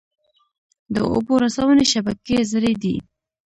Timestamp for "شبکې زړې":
1.93-2.73